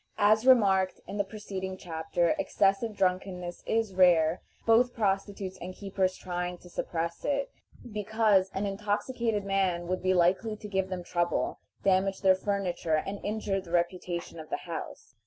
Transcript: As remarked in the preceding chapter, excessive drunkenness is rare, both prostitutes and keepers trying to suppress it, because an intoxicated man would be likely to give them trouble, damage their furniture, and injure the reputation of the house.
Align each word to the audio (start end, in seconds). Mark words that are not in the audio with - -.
As 0.17 0.47
remarked 0.47 0.99
in 1.05 1.17
the 1.17 1.23
preceding 1.23 1.77
chapter, 1.77 2.29
excessive 2.39 2.95
drunkenness 2.97 3.61
is 3.67 3.93
rare, 3.93 4.41
both 4.65 4.95
prostitutes 4.95 5.59
and 5.61 5.75
keepers 5.75 6.15
trying 6.17 6.57
to 6.57 6.71
suppress 6.71 7.23
it, 7.23 7.51
because 7.93 8.49
an 8.55 8.65
intoxicated 8.65 9.45
man 9.45 9.85
would 9.85 10.01
be 10.01 10.15
likely 10.15 10.55
to 10.55 10.67
give 10.67 10.89
them 10.89 11.03
trouble, 11.03 11.59
damage 11.83 12.21
their 12.21 12.33
furniture, 12.33 12.95
and 12.97 13.23
injure 13.23 13.61
the 13.61 13.69
reputation 13.69 14.39
of 14.39 14.49
the 14.49 14.65
house. 14.65 15.13